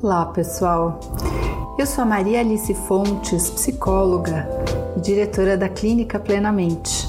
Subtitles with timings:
[0.00, 1.00] Olá, pessoal.
[1.76, 4.48] Eu sou a Maria Alice Fontes, psicóloga
[4.96, 7.08] e diretora da Clínica Plenamente.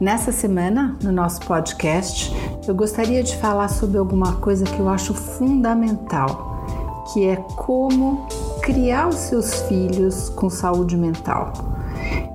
[0.00, 2.34] Nessa semana, no nosso podcast,
[2.66, 6.66] eu gostaria de falar sobre alguma coisa que eu acho fundamental,
[7.12, 8.26] que é como
[8.62, 11.52] criar os seus filhos com saúde mental.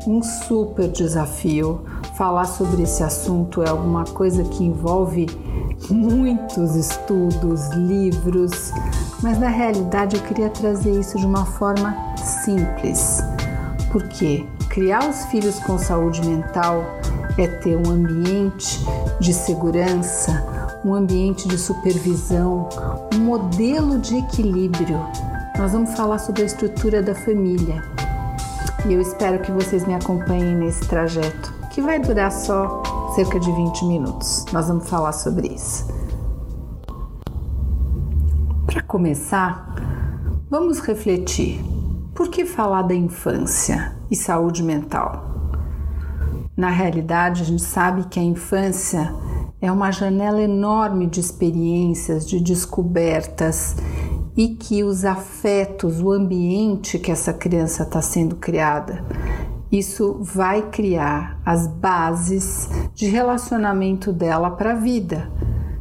[0.08, 1.82] Um super desafio.
[2.16, 5.26] Falar sobre esse assunto é alguma coisa que envolve
[5.92, 8.72] muitos estudos, livros,
[9.22, 13.22] mas na realidade eu queria trazer isso de uma forma simples.
[13.92, 16.84] Porque criar os filhos com saúde mental
[17.38, 18.80] é ter um ambiente
[19.20, 22.70] de segurança, um ambiente de supervisão,
[23.14, 25.00] um modelo de equilíbrio.
[25.58, 27.84] Nós vamos falar sobre a estrutura da família.
[28.88, 32.82] E eu espero que vocês me acompanhem nesse trajeto, que vai durar só
[33.16, 34.46] cerca de 20 minutos.
[34.52, 35.88] Nós vamos falar sobre isso.
[38.66, 39.76] Para começar,
[40.50, 41.60] vamos refletir.
[42.14, 45.30] Por que falar da infância e saúde mental?
[46.56, 49.14] Na realidade, a gente sabe que a infância
[49.62, 53.76] é uma janela enorme de experiências, de descobertas
[54.36, 59.04] e que os afetos, o ambiente que essa criança está sendo criada,
[59.72, 65.32] isso vai criar as bases de relacionamento dela para a vida.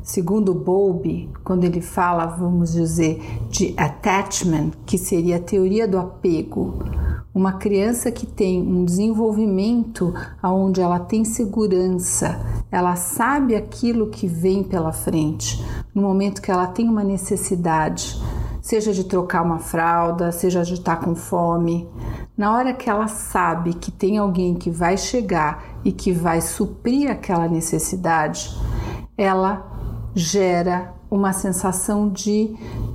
[0.02, 6.78] Segundo Bowlby, quando ele fala, vamos dizer, de attachment, que seria a teoria do apego,
[7.34, 12.41] uma criança que tem um desenvolvimento onde ela tem segurança,
[12.72, 18.20] ela sabe aquilo que vem pela frente, no momento que ela tem uma necessidade,
[18.60, 21.88] seja de trocar uma fralda, seja de estar com fome,
[22.41, 27.10] na hora que ela sabe que tem alguém que vai chegar e que vai suprir
[27.10, 28.56] aquela necessidade,
[29.16, 29.66] ela
[30.15, 32.54] gera uma sensação de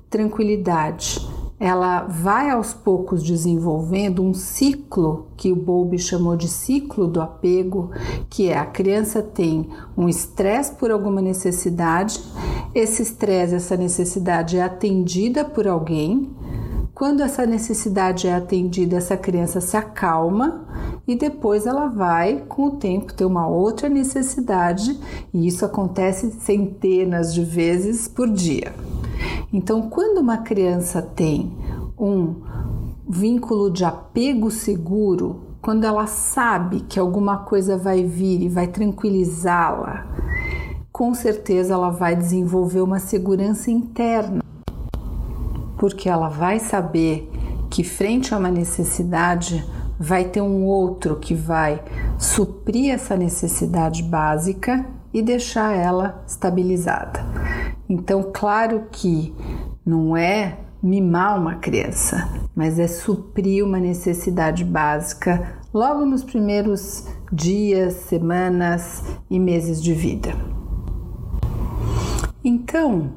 [0.10, 1.30] tranquilidade.
[1.60, 7.92] Ela vai aos poucos desenvolvendo um ciclo que o Bowlby chamou de ciclo do apego,
[8.30, 12.20] que é a criança tem um estresse por alguma necessidade,
[12.76, 16.30] esse estresse, essa necessidade é atendida por alguém,
[16.94, 20.66] quando essa necessidade é atendida, essa criança se acalma
[21.08, 25.00] e depois ela vai, com o tempo, ter uma outra necessidade,
[25.34, 28.74] e isso acontece centenas de vezes por dia.
[29.54, 31.54] Então, quando uma criança tem
[31.98, 32.36] um
[33.08, 40.06] vínculo de apego seguro, quando ela sabe que alguma coisa vai vir e vai tranquilizá-la,
[40.96, 44.42] com certeza ela vai desenvolver uma segurança interna
[45.78, 47.30] porque ela vai saber
[47.70, 49.62] que, frente a uma necessidade,
[50.00, 51.84] vai ter um outro que vai
[52.18, 57.26] suprir essa necessidade básica e deixar ela estabilizada.
[57.90, 59.36] Então, claro que
[59.86, 67.96] não é mimar uma criança, mas é suprir uma necessidade básica logo nos primeiros dias,
[67.96, 70.56] semanas e meses de vida.
[72.48, 73.10] Então,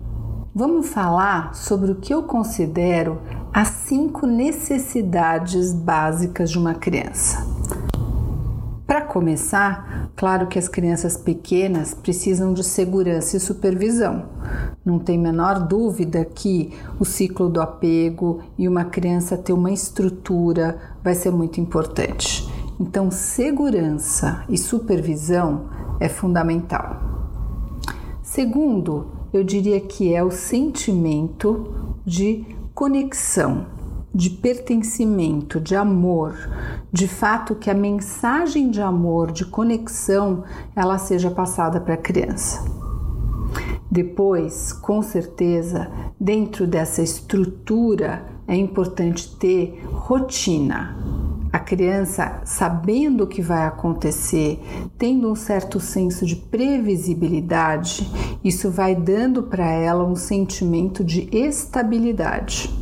[0.55, 3.21] vamos falar sobre o que eu considero
[3.53, 7.47] as cinco necessidades básicas de uma criança.
[8.87, 14.31] Para começar, claro que as crianças pequenas precisam de segurança e supervisão.
[14.83, 20.79] Não tem menor dúvida que o ciclo do apego e uma criança ter uma estrutura
[21.05, 22.49] vai ser muito importante.
[22.81, 25.67] Então, segurança e supervisão
[26.01, 26.97] é fundamental.
[28.23, 32.45] Segundo, eu diria que é o sentimento de
[32.75, 33.67] conexão,
[34.15, 36.35] de pertencimento, de amor,
[36.93, 40.45] de fato que a mensagem de amor, de conexão,
[40.75, 42.65] ela seja passada para a criança.
[43.91, 45.91] Depois, com certeza,
[46.21, 50.97] dentro dessa estrutura é importante ter rotina,
[51.59, 54.61] a criança sabendo o que vai acontecer,
[54.97, 58.09] tendo um certo senso de previsibilidade,
[58.45, 62.73] isso vai dando para ela um sentimento de estabilidade.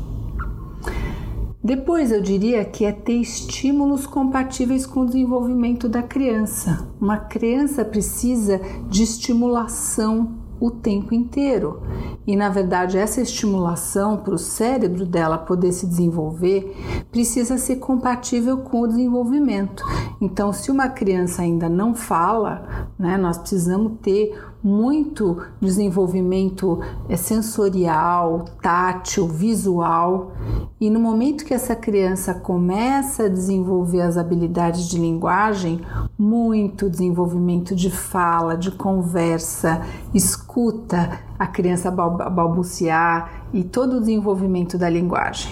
[1.64, 6.86] Depois eu diria que é ter estímulos compatíveis com o desenvolvimento da criança.
[7.00, 11.82] Uma criança precisa de estimulação o tempo inteiro.
[12.26, 16.76] E na verdade, essa estimulação para o cérebro dela poder se desenvolver
[17.10, 19.84] precisa ser compatível com o desenvolvimento.
[20.20, 28.46] Então, se uma criança ainda não fala, né, nós precisamos ter muito desenvolvimento é, sensorial,
[28.60, 30.32] tátil, visual
[30.78, 35.80] e no momento que essa criança começa a desenvolver as habilidades de linguagem,
[36.18, 39.80] muito desenvolvimento de fala, de conversa,
[40.12, 45.50] escuta a criança balbuciar e todo o desenvolvimento da linguagem.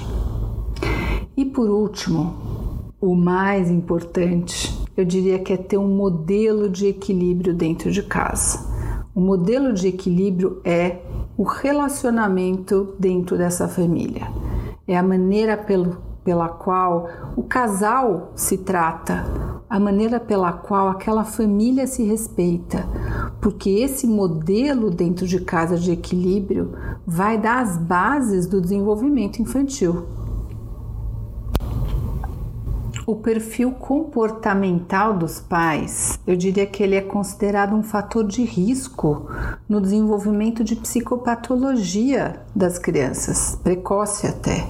[1.34, 2.34] E por último,
[3.00, 8.60] o mais importante, eu diria que é ter um modelo de equilíbrio dentro de casa.
[9.14, 10.98] O modelo de equilíbrio é
[11.34, 14.28] o relacionamento dentro dessa família
[14.86, 19.24] é a maneira pelo, pela qual o casal se trata,
[19.68, 22.86] a maneira pela qual aquela família se respeita,
[23.40, 26.72] porque esse modelo dentro de casa de equilíbrio
[27.06, 30.04] vai dar as bases do desenvolvimento infantil.
[33.06, 39.28] O perfil comportamental dos pais, eu diria que ele é considerado um fator de risco
[39.68, 44.66] no desenvolvimento de psicopatologia das crianças, precoce até.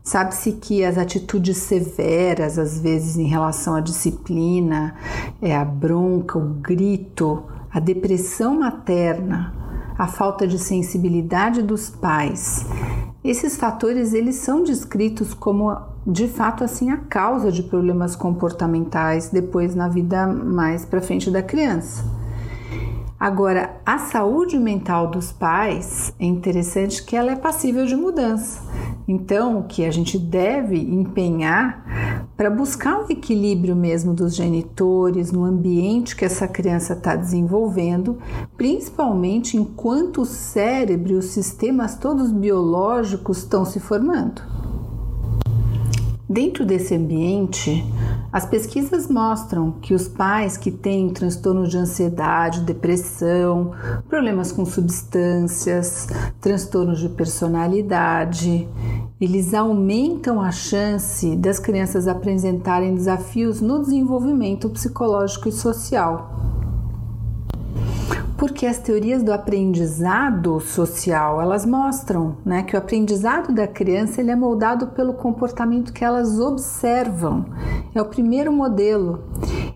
[0.00, 4.94] Sabe-se que as atitudes severas, às vezes em relação à disciplina,
[5.42, 9.52] é a bronca, o grito, a depressão materna,
[9.98, 12.64] a falta de sensibilidade dos pais,
[13.22, 15.76] esses fatores eles são descritos como
[16.06, 21.42] de fato assim a causa de problemas comportamentais depois na vida mais para frente da
[21.42, 22.02] criança.
[23.18, 28.62] Agora, a saúde mental dos pais é interessante que ela é passível de mudança.
[29.06, 35.44] Então, o que a gente deve empenhar para buscar um equilíbrio mesmo dos genitores no
[35.44, 38.16] ambiente que essa criança está desenvolvendo,
[38.56, 44.40] principalmente enquanto o cérebro e os sistemas todos biológicos estão se formando.
[46.30, 47.84] Dentro desse ambiente,
[48.32, 53.72] as pesquisas mostram que os pais que têm transtorno de ansiedade, depressão,
[54.08, 56.06] problemas com substâncias,
[56.40, 58.68] transtornos de personalidade,
[59.20, 66.49] eles aumentam a chance das crianças apresentarem desafios no desenvolvimento psicológico e social
[68.40, 74.30] porque as teorias do aprendizado social elas mostram né, que o aprendizado da criança ele
[74.30, 77.44] é moldado pelo comportamento que elas observam.
[77.94, 79.24] É o primeiro modelo.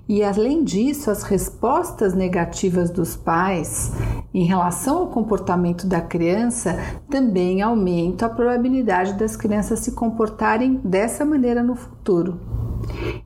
[0.08, 3.93] E além disso, as respostas negativas dos pais
[4.32, 6.78] em relação ao comportamento da criança
[7.10, 12.40] também aumentam a probabilidade das crianças se comportarem dessa maneira no futuro.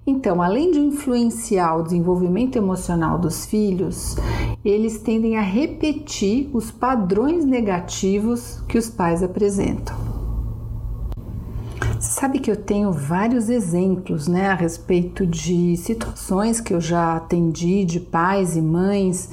[0.06, 4.16] Então, além de influenciar o desenvolvimento emocional dos filhos,
[4.64, 9.96] eles tendem a repetir os padrões negativos que os pais apresentam.
[12.00, 17.84] Sabe que eu tenho vários exemplos né, a respeito de situações que eu já atendi
[17.84, 19.30] de pais e mães.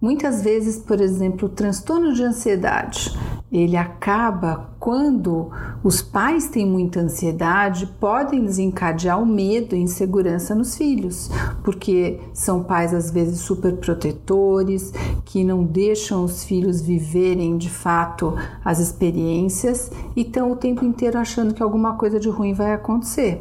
[0.00, 3.12] Muitas vezes, por exemplo, transtorno de ansiedade
[3.58, 5.50] ele acaba quando
[5.82, 11.30] os pais têm muita ansiedade, podem desencadear o medo e insegurança nos filhos,
[11.62, 14.92] porque são pais às vezes super protetores,
[15.24, 18.34] que não deixam os filhos viverem de fato
[18.64, 23.40] as experiências e estão o tempo inteiro achando que alguma coisa de ruim vai acontecer.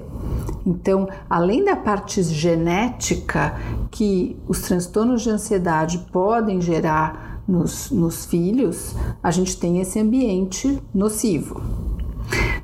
[0.66, 3.56] Então, além da parte genética
[3.92, 10.82] que os transtornos de ansiedade podem gerar nos, nos filhos, a gente tem esse ambiente
[10.94, 11.62] nocivo.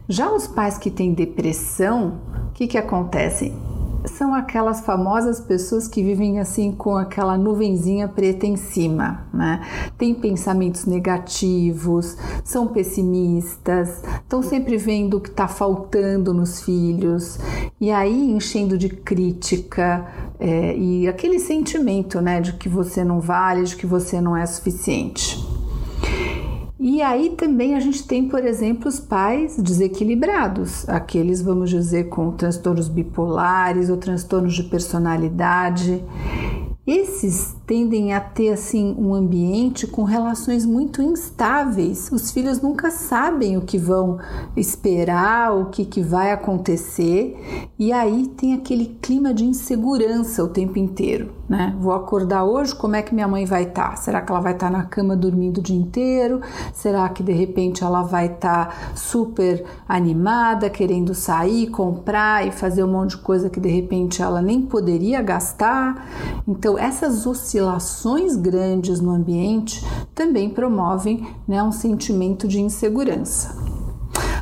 [0.07, 2.19] Já os pais que têm depressão,
[2.50, 3.53] o que, que acontece?
[4.06, 9.62] São aquelas famosas pessoas que vivem assim com aquela nuvenzinha preta em cima, né?
[9.98, 17.38] Tem pensamentos negativos, são pessimistas, estão sempre vendo o que está faltando nos filhos
[17.79, 20.08] e aí enchendo de crítica,
[20.39, 24.46] é, e aquele sentimento né, de que você não vale, de que você não é
[24.46, 25.49] suficiente.
[26.89, 32.31] E aí também a gente tem, por exemplo, os pais desequilibrados, aqueles, vamos dizer, com
[32.31, 36.03] transtornos bipolares ou transtornos de personalidade.
[36.88, 42.09] Esses tendem a ter assim um ambiente com relações muito instáveis.
[42.11, 44.17] Os filhos nunca sabem o que vão
[44.57, 50.79] esperar, o que, que vai acontecer, e aí tem aquele clima de insegurança o tempo
[50.79, 51.38] inteiro.
[51.47, 51.75] Né?
[51.79, 53.91] Vou acordar hoje, como é que minha mãe vai estar?
[53.91, 53.95] Tá?
[53.95, 56.41] Será que ela vai estar tá na cama dormindo o dia inteiro?
[56.73, 62.83] Será que de repente ela vai estar tá super animada, querendo sair, comprar e fazer
[62.83, 66.07] um monte de coisa que de repente ela nem poderia gastar?
[66.47, 69.84] Então, essas oscilações oscilações grandes no ambiente
[70.16, 73.56] também promovem né, um sentimento de insegurança.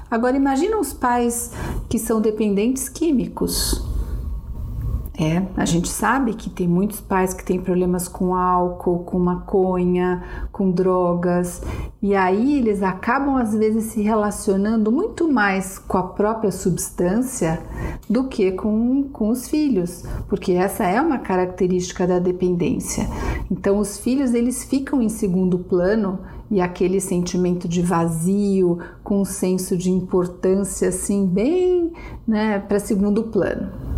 [0.10, 1.52] Agora imagina os pais
[1.90, 3.87] que são dependentes químicos.
[5.20, 10.24] É, a gente sabe que tem muitos pais que têm problemas com álcool, com maconha,
[10.52, 11.60] com drogas,
[12.00, 17.60] e aí eles acabam às vezes se relacionando muito mais com a própria substância
[18.08, 23.08] do que com, com os filhos, porque essa é uma característica da dependência.
[23.50, 26.20] Então os filhos eles ficam em segundo plano
[26.52, 31.92] e aquele sentimento de vazio, com um senso de importância assim bem,
[32.28, 33.97] né, para segundo plano.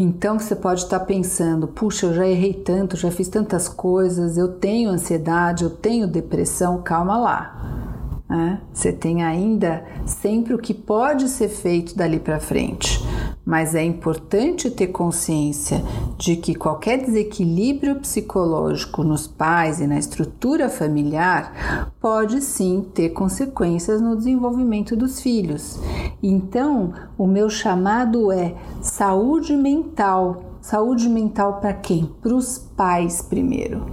[0.00, 4.46] Então você pode estar pensando: puxa, eu já errei tanto, já fiz tantas coisas, eu
[4.46, 7.87] tenho ansiedade, eu tenho depressão, calma lá.
[8.28, 8.60] Né?
[8.72, 13.00] Você tem ainda sempre o que pode ser feito dali para frente
[13.48, 15.82] mas é importante ter consciência
[16.18, 24.02] de que qualquer desequilíbrio psicológico nos pais e na estrutura familiar pode sim ter consequências
[24.02, 25.80] no desenvolvimento dos filhos.
[26.22, 30.47] Então, o meu chamado é saúde mental.
[30.68, 32.14] Saúde mental para quem?
[32.20, 33.86] Para os pais primeiro.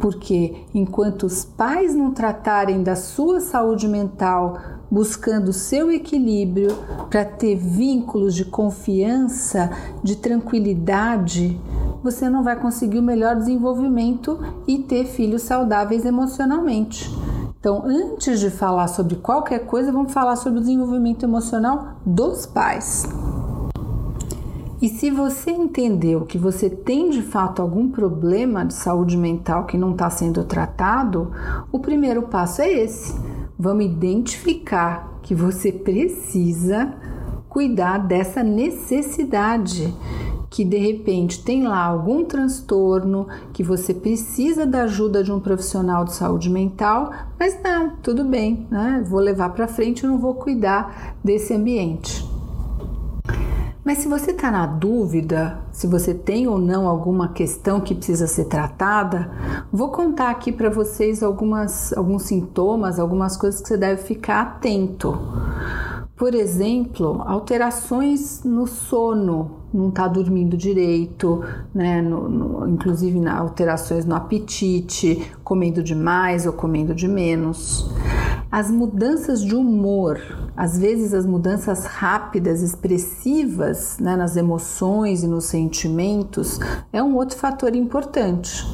[0.00, 4.58] Porque enquanto os pais não tratarem da sua saúde mental,
[4.90, 6.76] buscando seu equilíbrio
[7.08, 9.70] para ter vínculos de confiança,
[10.02, 11.60] de tranquilidade,
[12.02, 17.08] você não vai conseguir o melhor desenvolvimento e ter filhos saudáveis emocionalmente.
[17.60, 23.06] Então, antes de falar sobre qualquer coisa, vamos falar sobre o desenvolvimento emocional dos pais.
[24.80, 29.78] E se você entendeu que você tem de fato algum problema de saúde mental que
[29.78, 31.30] não está sendo tratado,
[31.72, 33.14] o primeiro passo é esse
[33.58, 36.94] vamos identificar que você precisa
[37.48, 39.94] cuidar dessa necessidade
[40.50, 46.04] que de repente tem lá algum transtorno, que você precisa da ajuda de um profissional
[46.04, 49.04] de saúde mental, mas não, tudo bem, né?
[49.06, 52.35] Vou levar para frente, eu não vou cuidar desse ambiente.
[53.86, 58.26] Mas se você está na dúvida se você tem ou não alguma questão que precisa
[58.26, 59.30] ser tratada,
[59.70, 65.16] vou contar aqui para vocês algumas, alguns sintomas, algumas coisas que você deve ficar atento.
[66.16, 72.02] Por exemplo, alterações no sono, não está dormindo direito, né?
[72.02, 77.88] No, no, inclusive alterações no apetite, comendo demais ou comendo de menos.
[78.56, 80.18] As mudanças de humor,
[80.56, 86.58] às vezes as mudanças rápidas, expressivas né, nas emoções e nos sentimentos,
[86.90, 88.64] é um outro fator importante.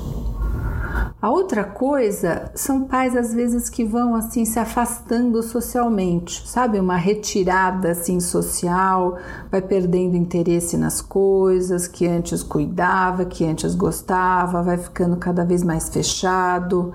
[1.23, 6.81] A outra coisa são pais às vezes que vão assim se afastando socialmente, sabe?
[6.81, 9.17] Uma retirada assim social,
[9.49, 15.63] vai perdendo interesse nas coisas que antes cuidava, que antes gostava, vai ficando cada vez
[15.63, 16.93] mais fechado.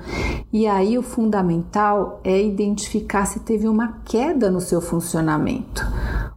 [0.51, 5.87] E aí o fundamental é identificar se teve uma queda no seu funcionamento.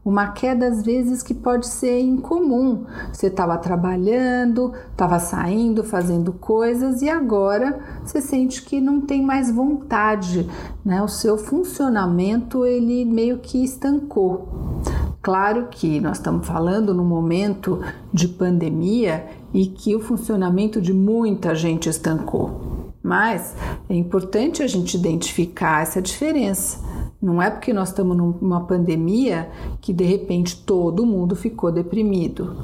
[0.05, 2.87] Uma queda às vezes que pode ser incomum.
[3.13, 9.51] Você estava trabalhando, estava saindo, fazendo coisas e agora você sente que não tem mais
[9.51, 10.49] vontade,
[10.85, 11.03] né?
[11.03, 14.81] O seu funcionamento ele meio que estancou.
[15.23, 17.81] Claro que nós estamos falando num momento
[18.13, 22.93] de pandemia e que o funcionamento de muita gente estancou.
[23.03, 23.55] Mas
[23.89, 26.79] é importante a gente identificar essa diferença.
[27.21, 32.57] Não é porque nós estamos numa pandemia que de repente todo mundo ficou deprimido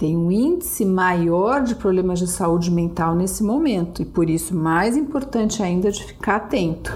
[0.00, 4.96] tem um índice maior de problemas de saúde mental nesse momento e por isso mais
[4.96, 6.90] importante ainda de ficar atento.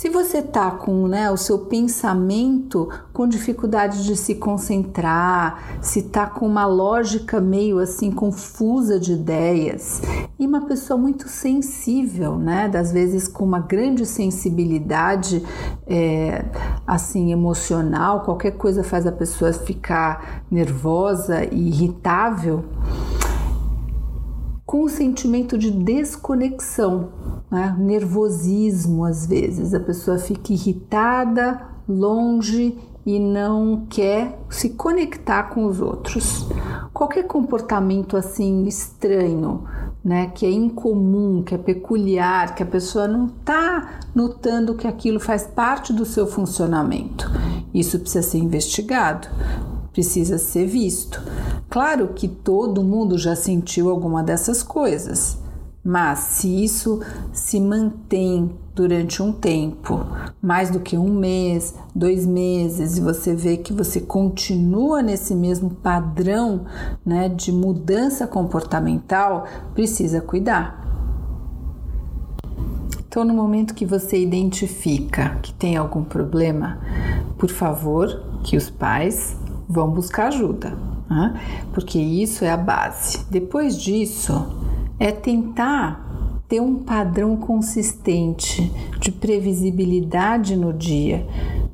[0.00, 6.26] Se você está com né, o seu pensamento com dificuldade de se concentrar, se está
[6.26, 10.00] com uma lógica meio assim confusa de ideias,
[10.38, 15.44] e uma pessoa muito sensível, né, das vezes com uma grande sensibilidade
[15.86, 16.46] é,
[16.86, 22.64] assim emocional, qualquer coisa faz a pessoa ficar nervosa e irritável
[24.70, 27.08] com o sentimento de desconexão,
[27.50, 27.74] né?
[27.76, 29.74] nervosismo às vezes.
[29.74, 36.46] A pessoa fica irritada, longe e não quer se conectar com os outros.
[36.94, 39.64] Qualquer comportamento assim estranho,
[40.04, 45.18] né, que é incomum, que é peculiar, que a pessoa não está notando que aquilo
[45.18, 47.28] faz parte do seu funcionamento.
[47.74, 49.26] Isso precisa ser investigado
[50.00, 51.22] precisa ser visto.
[51.68, 55.38] Claro que todo mundo já sentiu alguma dessas coisas,
[55.84, 57.00] mas se isso
[57.34, 60.00] se mantém durante um tempo,
[60.40, 65.68] mais do que um mês, dois meses, e você vê que você continua nesse mesmo
[65.68, 66.64] padrão
[67.04, 70.80] né, de mudança comportamental, precisa cuidar.
[73.06, 76.78] Então, no momento que você identifica que tem algum problema,
[77.36, 79.36] por favor, que os pais
[79.70, 80.76] vão buscar ajuda.
[81.08, 81.40] né?
[81.72, 83.24] porque isso é a base.
[83.30, 84.46] Depois disso,
[84.98, 86.08] é tentar
[86.48, 91.24] ter um padrão consistente de previsibilidade no dia,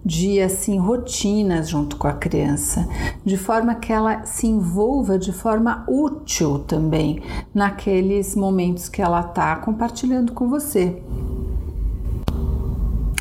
[0.04, 2.86] de assim rotinas junto com a criança,
[3.24, 7.22] de forma que ela se envolva de forma útil também
[7.54, 11.02] naqueles momentos que ela está compartilhando com você.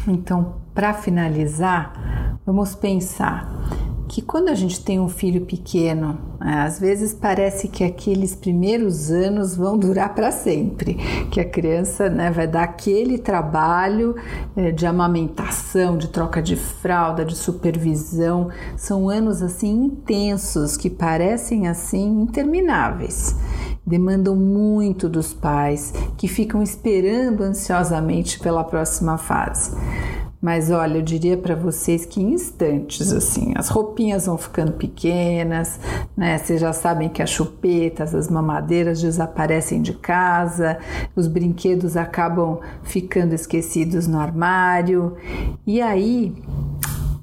[0.05, 3.55] Então, para finalizar, vamos pensar
[4.15, 9.12] que quando a gente tem um filho pequeno, né, às vezes parece que aqueles primeiros
[9.12, 10.93] anos vão durar para sempre,
[11.29, 14.15] que a criança né, vai dar aquele trabalho
[14.55, 21.67] é, de amamentação, de troca de fralda, de supervisão, são anos assim intensos que parecem
[21.67, 23.36] assim intermináveis.
[23.86, 29.75] Demandam muito dos pais que ficam esperando ansiosamente pela próxima fase.
[30.46, 35.80] Mas olha, eu diria para vocês que em instantes, assim, as roupinhas vão ficando pequenas,
[36.16, 36.38] né?
[36.38, 40.78] Vocês já sabem que as chupetas, as mamadeiras desaparecem de casa,
[41.16, 45.16] os brinquedos acabam ficando esquecidos no armário.
[45.66, 46.32] E aí,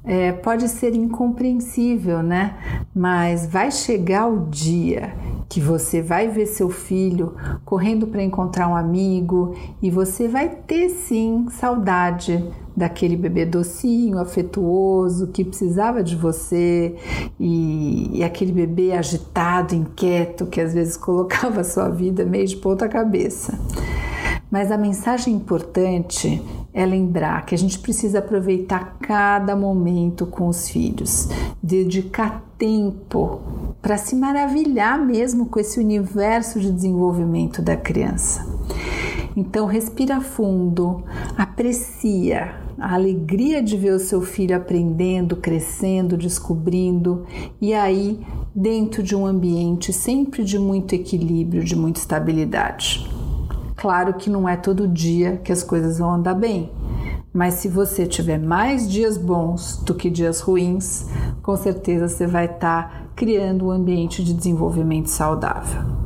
[0.03, 2.57] é, pode ser incompreensível, né?
[2.93, 5.15] Mas vai chegar o dia
[5.49, 10.89] que você vai ver seu filho correndo para encontrar um amigo e você vai ter
[10.89, 12.43] sim saudade
[12.77, 16.97] daquele bebê docinho, afetuoso, que precisava de você
[17.39, 22.57] e, e aquele bebê agitado, inquieto, que às vezes colocava a sua vida meio de
[22.57, 23.59] ponta cabeça.
[24.51, 26.43] Mas a mensagem importante
[26.75, 31.29] é lembrar que a gente precisa aproveitar cada momento com os filhos,
[31.63, 33.41] dedicar tempo
[33.81, 38.47] para se maravilhar mesmo com esse universo de desenvolvimento da criança.
[39.35, 41.03] Então, respira fundo,
[41.37, 47.25] aprecia a alegria de ver o seu filho aprendendo, crescendo, descobrindo
[47.61, 48.21] e aí
[48.55, 53.09] dentro de um ambiente sempre de muito equilíbrio, de muita estabilidade.
[53.77, 56.71] Claro que não é todo dia que as coisas vão andar bem,
[57.33, 61.07] mas se você tiver mais dias bons do que dias ruins,
[61.43, 66.02] com certeza você vai estar tá criando um ambiente de desenvolvimento saudável.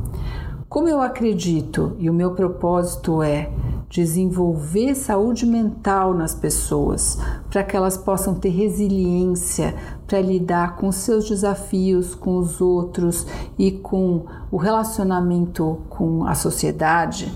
[0.69, 3.49] Como eu acredito e o meu propósito é
[3.89, 7.17] desenvolver saúde mental nas pessoas,
[7.49, 9.73] para que elas possam ter resiliência
[10.05, 13.25] para lidar com seus desafios com os outros
[13.57, 17.31] e com o relacionamento com a sociedade,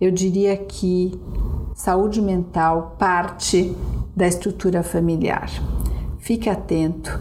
[0.00, 1.20] eu diria que
[1.74, 3.76] saúde mental parte
[4.14, 5.50] da estrutura familiar.
[6.18, 7.20] Fique atento,